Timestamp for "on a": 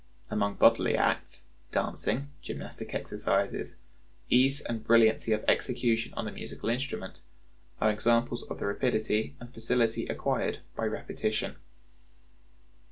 6.15-6.31